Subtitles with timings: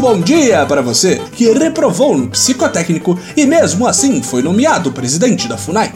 [0.00, 5.56] bom dia para você que reprovou no psicotécnico e mesmo assim foi nomeado presidente da
[5.56, 5.92] FUNAI.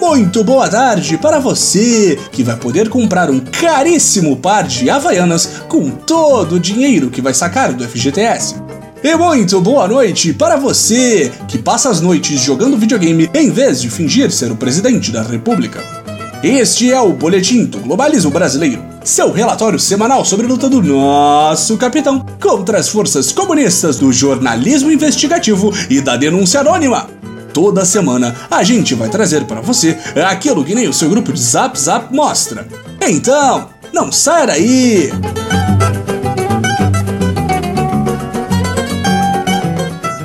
[0.00, 5.90] Muito boa tarde para você que vai poder comprar um caríssimo par de Havaianas com
[5.90, 8.56] todo o dinheiro que vai sacar do FGTS.
[9.02, 13.88] E muito boa noite para você que passa as noites jogando videogame em vez de
[13.88, 15.80] fingir ser o presidente da República.
[16.42, 21.76] Este é o Boletim do Globalismo Brasileiro, seu relatório semanal sobre a luta do nosso
[21.76, 27.06] capitão contra as forças comunistas do jornalismo investigativo e da denúncia anônima.
[27.52, 31.40] Toda semana a gente vai trazer para você aquilo que nem o seu grupo de
[31.40, 32.66] Zap Zap mostra.
[33.00, 35.10] Então, não sai daí!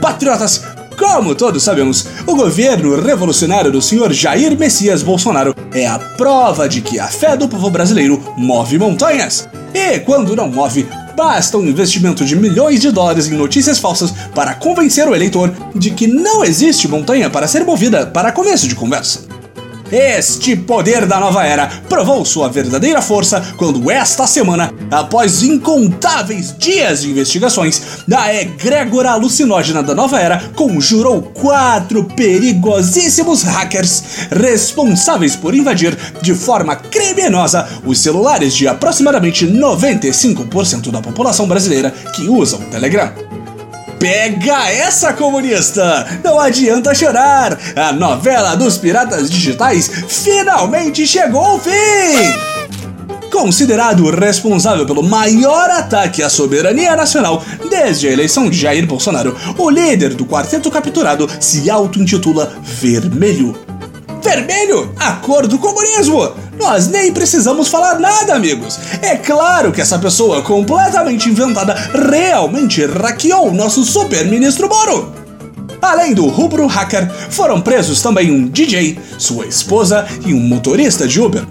[0.01, 0.63] Patriotas,
[0.99, 6.81] como todos sabemos, o governo revolucionário do senhor Jair Messias Bolsonaro é a prova de
[6.81, 9.47] que a fé do povo brasileiro move montanhas.
[9.73, 14.55] E quando não move, basta um investimento de milhões de dólares em notícias falsas para
[14.55, 19.28] convencer o eleitor de que não existe montanha para ser movida para começo de conversa.
[19.91, 27.01] Este poder da nova era provou sua verdadeira força quando, esta semana, após incontáveis dias
[27.01, 27.81] de investigações,
[28.15, 36.75] a egrégora alucinógena da nova era conjurou quatro perigosíssimos hackers responsáveis por invadir de forma
[36.75, 43.28] criminosa os celulares de aproximadamente 95% da população brasileira que usa o Telegram.
[43.99, 46.07] Pega essa, comunista!
[46.23, 47.59] Não adianta chorar!
[47.75, 51.69] A novela dos piratas digitais finalmente chegou ao fim!
[53.29, 59.69] Considerado responsável pelo maior ataque à soberania nacional desde a eleição de Jair Bolsonaro, o
[59.69, 63.53] líder do quarteto capturado se auto-intitula Vermelho.
[64.23, 64.93] Vermelho?
[64.97, 66.48] A cor do comunismo!
[66.59, 68.77] Nós nem precisamos falar nada, amigos.
[69.01, 75.13] É claro que essa pessoa completamente inventada realmente hackeou nosso super-ministro Moro.
[75.81, 81.21] Além do rubro hacker, foram presos também um DJ, sua esposa e um motorista de
[81.21, 81.47] Uber.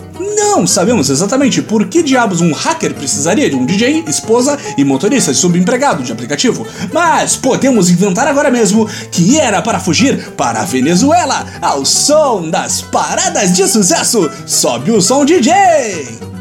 [0.51, 5.35] Não sabemos exatamente por que diabos um hacker precisaria de um DJ, esposa e motorista
[5.35, 11.47] subempregado de aplicativo, mas podemos inventar agora mesmo que era para fugir para a Venezuela
[11.61, 14.29] ao som das paradas de sucesso.
[14.47, 16.38] Sobe o som, DJ!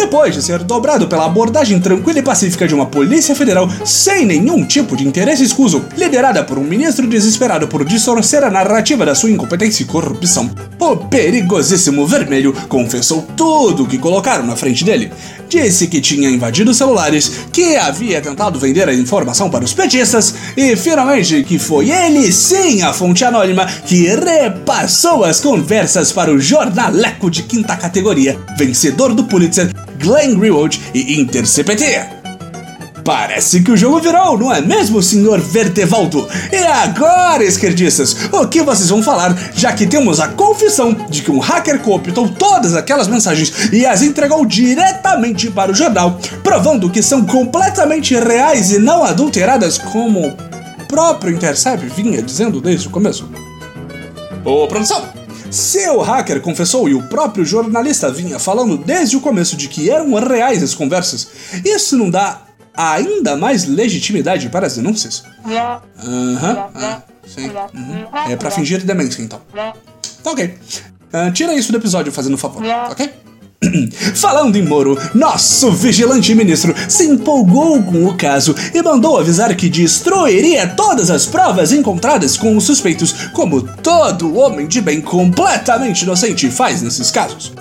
[0.00, 4.64] Depois de ser dobrado pela abordagem tranquila e pacífica de uma polícia federal sem nenhum
[4.64, 9.30] tipo de interesse escuso, liderada por um ministro desesperado por distorcer a narrativa da sua
[9.30, 10.50] incompetência e corrupção,
[10.80, 15.12] o perigosíssimo vermelho confessou tudo o que colocaram na frente dele.
[15.50, 20.76] Disse que tinha invadido celulares, que havia tentado vender a informação para os petistas e
[20.76, 27.30] finalmente que foi ele sim a fonte anônima que repassou as conversas para o jornaleco
[27.30, 32.20] de quinta categoria, vencedor do Pulitzer Glenn Greenwald e InterCPT.
[33.04, 36.28] Parece que o jogo virou, não é mesmo, senhor Vertevaldo?
[36.52, 41.30] E agora, esquerdistas, o que vocês vão falar, já que temos a confissão de que
[41.30, 47.02] um hacker cooptou todas aquelas mensagens e as entregou diretamente para o jornal, provando que
[47.02, 50.36] são completamente reais e não adulteradas, como o
[50.86, 53.28] próprio Intercept vinha dizendo desde o começo?
[54.44, 55.08] Ô, produção!
[55.50, 60.14] Seu hacker confessou e o próprio jornalista vinha falando desde o começo de que eram
[60.14, 61.28] reais as conversas.
[61.64, 62.42] Isso não dá
[62.74, 65.24] ainda mais legitimidade para as denúncias?
[65.98, 67.48] Aham, uhum, sim.
[67.74, 68.06] Uhum.
[68.30, 69.40] É para fingir demência então.
[70.22, 70.58] Tá ok.
[71.12, 73.12] Uh, tira isso do episódio fazendo favor, ok?
[74.16, 79.68] Falando em Moro, nosso vigilante ministro se empolgou com o caso e mandou avisar que
[79.68, 86.50] destruiria todas as provas encontradas com os suspeitos, como todo homem de bem completamente inocente
[86.50, 87.52] faz nesses casos.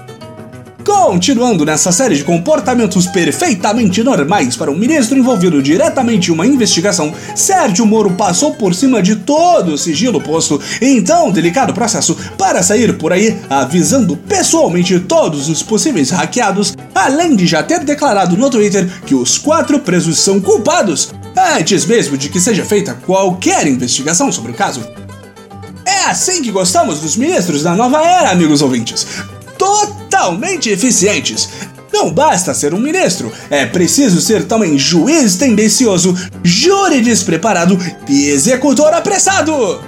[0.84, 7.13] Continuando nessa série de comportamentos perfeitamente normais para um ministro envolvido diretamente em uma investigação,
[7.35, 12.64] Sérgio Moro passou por cima de todo o sigilo posto em tão delicado processo para
[12.64, 18.49] sair por aí avisando pessoalmente todos os possíveis hackeados, além de já ter declarado no
[18.49, 21.11] Twitter que os quatro presos são culpados,
[21.58, 24.81] antes mesmo de que seja feita qualquer investigação sobre o caso.
[25.85, 29.05] É assim que gostamos dos ministros da nova era, amigos ouvintes.
[29.58, 31.50] Totalmente totalmente eficientes.
[31.94, 37.78] Não basta ser um ministro, é preciso ser também juiz tendencioso, júri despreparado
[38.08, 39.82] e executor apressado.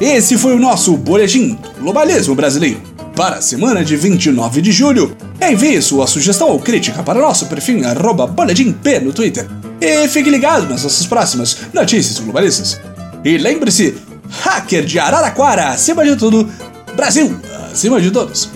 [0.00, 2.80] Esse foi o nosso Boletim Globalismo Brasileiro
[3.16, 5.16] para a semana de 29 de julho.
[5.40, 9.48] Envie sua sugestão ou crítica para nosso perfil arroba boletimp no Twitter.
[9.80, 12.80] E fique ligado nas nossas próximas notícias globalistas.
[13.24, 13.96] E lembre-se,
[14.32, 16.48] hacker de Araraquara, acima de tudo,
[16.96, 17.38] Brasil,
[17.70, 18.50] acima de todos.